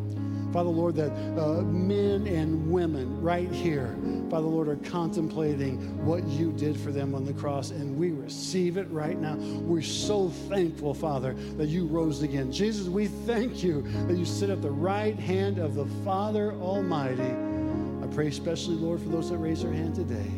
[0.52, 3.94] Father, Lord, that uh, men and women right here,
[4.30, 8.78] Father, Lord, are contemplating what you did for them on the cross, and we receive
[8.78, 9.36] it right now.
[9.36, 12.50] We're so thankful, Father, that you rose again.
[12.50, 17.34] Jesus, we thank you that you sit at the right hand of the Father Almighty.
[18.02, 20.30] I pray especially, Lord, for those that raise their hand today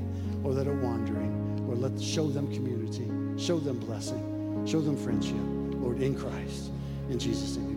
[0.42, 1.66] or that are wandering.
[1.66, 3.07] Lord, let show them community,
[3.40, 5.37] show them blessing, show them friendship,
[5.81, 6.73] Lord, in Christ.
[7.09, 7.69] In Jesus' name.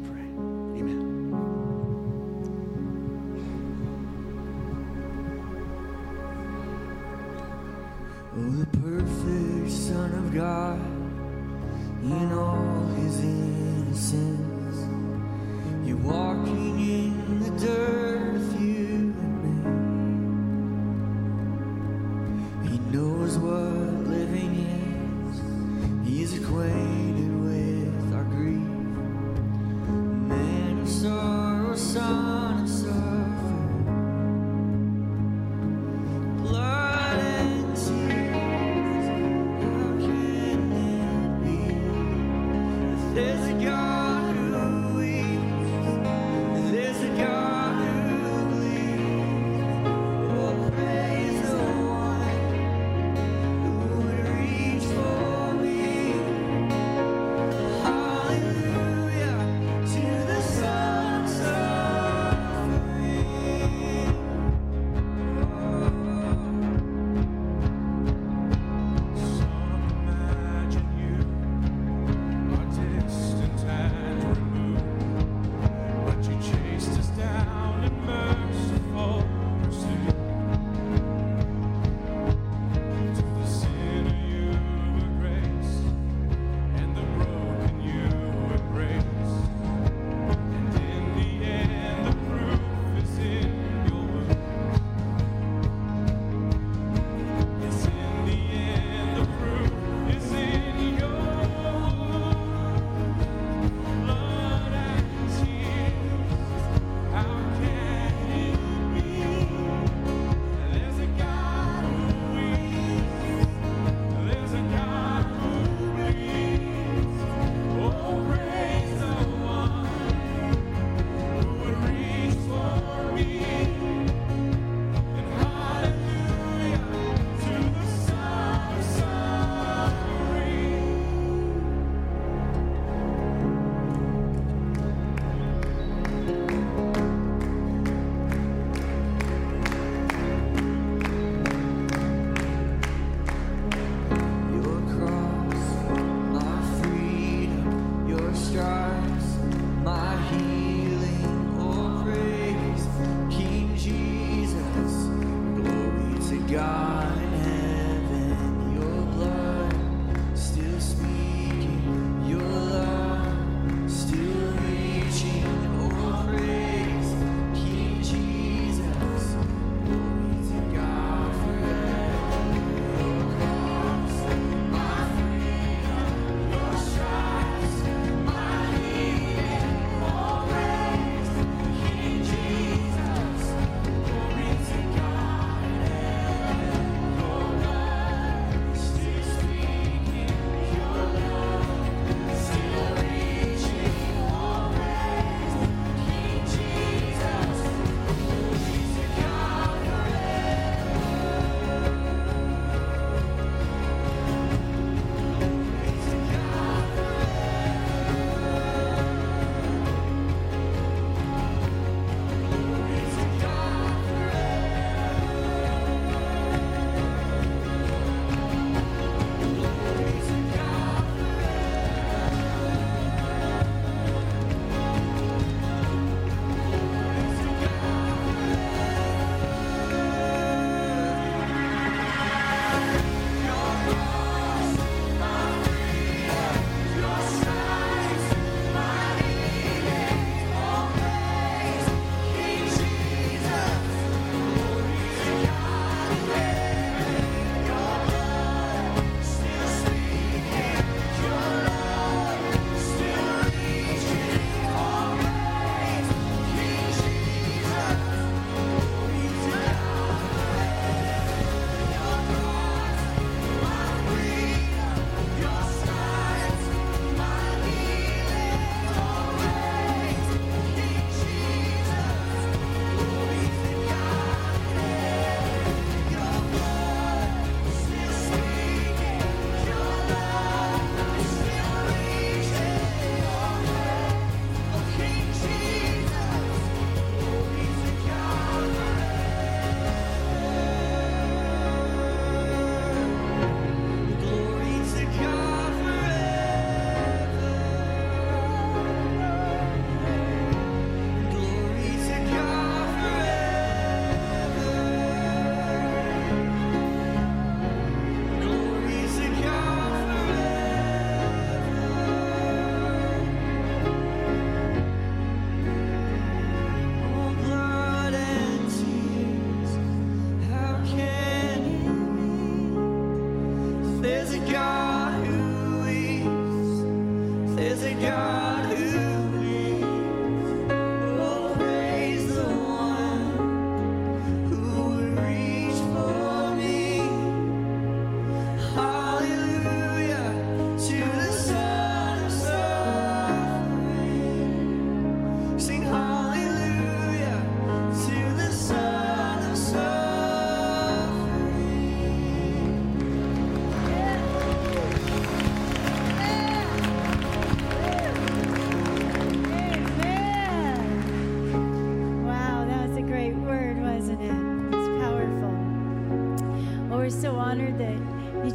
[13.21, 14.53] All his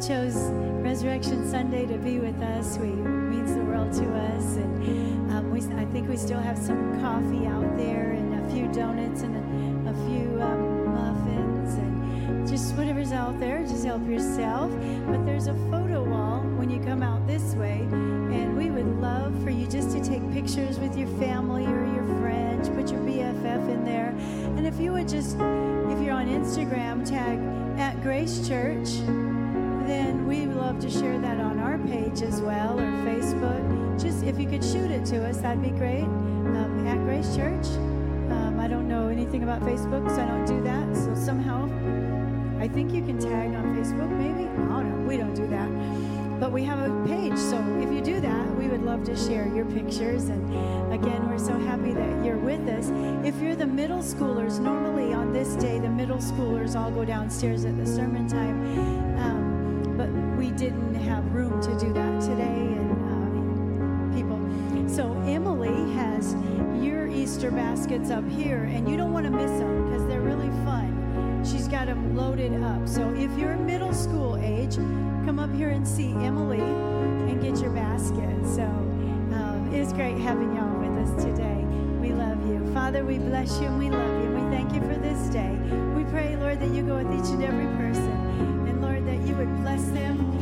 [0.01, 0.35] chose
[0.81, 2.77] Resurrection Sunday to be with us.
[2.77, 7.01] We means the world to us, and um, we, I think we still have some
[7.01, 12.75] coffee out there and a few donuts and a, a few um, muffins and just
[12.75, 13.61] whatever's out there.
[13.63, 14.71] Just help yourself.
[15.07, 19.33] But there's a photo wall when you come out this way, and we would love
[19.43, 22.69] for you just to take pictures with your family or your friends.
[22.69, 24.15] Put your BFF in there,
[24.55, 27.37] and if you would just, if you're on Instagram, tag
[27.77, 28.87] at Grace Church
[30.79, 34.01] love to share that on our page as well or Facebook.
[34.01, 36.03] Just if you could shoot it to us, that'd be great.
[36.03, 37.65] Um, at Grace Church.
[38.31, 40.95] Um, I don't know anything about Facebook, so I don't do that.
[40.95, 41.65] So somehow,
[42.59, 44.47] I think you can tag on Facebook, maybe.
[44.47, 45.07] I don't know.
[45.07, 46.39] We don't do that.
[46.39, 49.53] But we have a page, so if you do that, we would love to share
[49.53, 50.29] your pictures.
[50.29, 52.89] And again, we're so happy that you're with us.
[53.25, 57.65] If you're the middle schoolers, normally on this day, the middle schoolers all go downstairs
[57.65, 59.19] at the sermon time.
[59.19, 59.48] Um,
[60.49, 64.89] we didn't have room to do that today and uh, people.
[64.89, 66.33] So emily has
[66.83, 70.49] your easter baskets up here and you don't want to miss them because they're really
[70.65, 71.43] fun.
[71.45, 72.87] She's got them loaded up.
[72.87, 74.75] So if you're middle school age
[75.25, 78.43] come up here and see emily and get your basket.
[78.45, 81.63] So um, it's great having y'all with us today.
[82.01, 82.73] We love you.
[82.73, 85.51] Father we bless you and we love you we thank you for this day.
[85.95, 88.19] We pray lord that you go with each and every person
[88.69, 90.38] and Lord, that you would bless them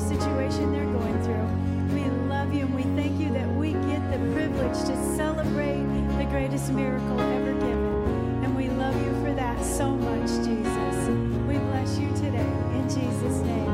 [0.00, 1.94] situation they're going through.
[1.94, 5.84] We love you and we thank you that we get the privilege to celebrate
[6.18, 8.44] the greatest miracle ever given.
[8.44, 11.08] And we love you for that so much, Jesus.
[11.46, 13.68] We bless you today in Jesus' name.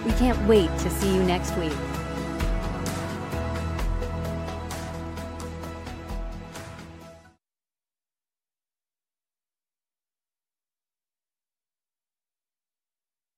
[0.05, 1.73] We can't wait to see you next week.